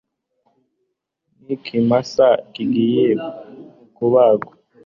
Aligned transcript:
Nkikimasa 1.43 2.27
kigiye 2.53 3.07
kubagwa 3.95 4.53